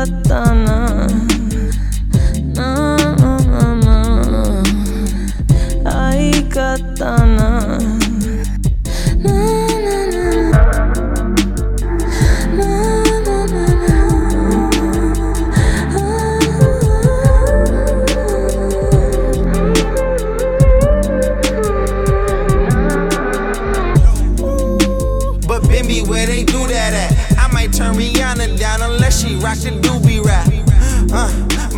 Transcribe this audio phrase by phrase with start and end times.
[0.00, 1.06] Katana,
[2.56, 4.62] Na, na, na, na.
[5.84, 7.76] Ay, katana.
[26.06, 27.38] Where they do that at?
[27.38, 29.80] I might turn Rihanna down unless she rockin'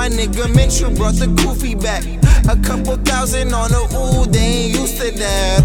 [0.00, 2.02] my nigga Mitchell brought the goofy back.
[2.48, 5.60] A couple thousand on the ooh, they ain't used to that.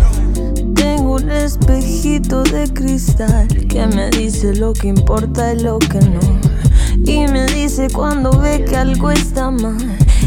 [0.76, 6.20] Tengo un espejito de cristal que me dice lo que importa y lo que no.
[7.06, 9.78] Y me dice cuando ve que algo está mal.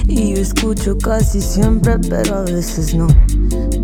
[0.07, 3.09] Y yo escucho casi siempre, pero a veces no.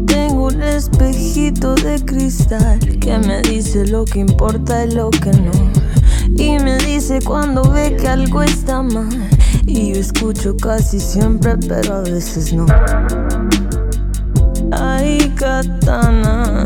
[0.07, 5.53] Tengo un espejito de cristal que me dice lo que importa y lo que no.
[6.35, 9.29] Y me dice cuando ve que algo está mal.
[9.67, 12.67] Y yo escucho casi siempre, pero a veces no.
[14.73, 16.64] Ay, katana.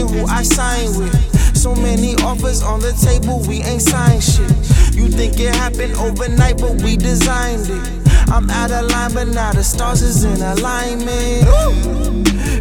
[0.00, 1.56] Asking who I sign with.
[1.56, 4.48] So many offers on the table, we ain't signed shit.
[4.94, 8.08] You think it happened overnight, but we designed it.
[8.30, 11.44] I'm out of line, but now the stars is in alignment.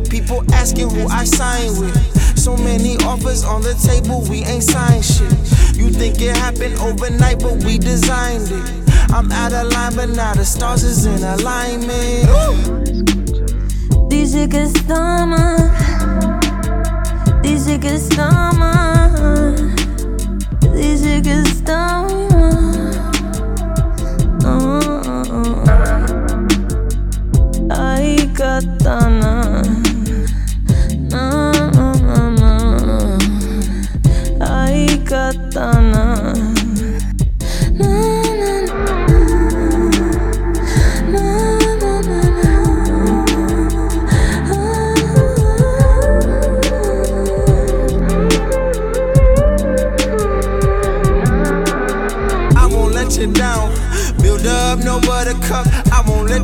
[0.09, 1.95] People asking who I sign with.
[2.37, 5.31] So many offers on the table, we ain't signed shit.
[5.77, 9.11] You think it happened overnight, but we designed it.
[9.11, 12.27] I'm out of line, but now the stars is in alignment.
[12.27, 12.79] Ooh.
[18.53, 19.55] Mal.
[20.73, 21.78] Dice que está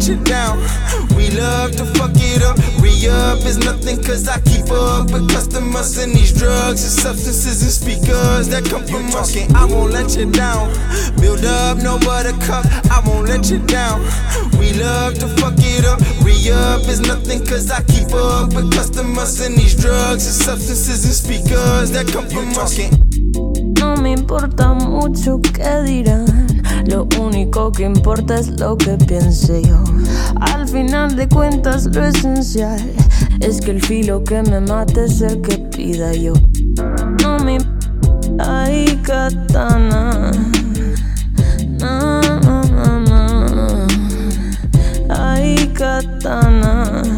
[0.07, 0.59] you down.
[1.15, 2.57] We love to fuck it up.
[2.81, 7.63] Re up is nothing cause I keep up with customers and these drugs and substances
[7.63, 9.35] and speakers that come from us.
[9.55, 10.69] I won't let you down.
[11.19, 12.65] Build up, no buttercup.
[12.91, 14.01] I won't let you down.
[14.59, 15.99] We love to fuck it up.
[16.23, 21.05] Re up is nothing cause I keep up with customers and these drugs and substances
[21.05, 22.77] and speakers that come from us.
[23.79, 26.44] No me importa mucho qué dirán.
[26.87, 29.83] Lo único que importa es lo que piense yo.
[30.39, 32.79] Al final de cuentas, lo esencial
[33.41, 36.33] es que el filo que me mate es el que pida yo.
[37.23, 37.57] No me.
[38.39, 40.31] Ay, katana.
[41.79, 43.87] Na, na, na.
[45.09, 47.14] Ay, katana.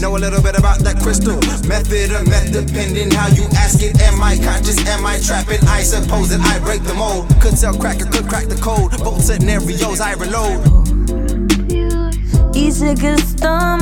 [0.00, 1.34] Know a little bit about that crystal.
[1.66, 4.00] Method of meth, depending how you ask it.
[4.02, 4.78] Am I conscious?
[4.86, 5.58] Am I trapping?
[5.66, 7.26] I suppose that I break the mold.
[7.40, 8.92] Could tell cracker, could crack the code.
[9.02, 10.62] Both scenarios I reload.
[12.54, 13.78] Y sé que está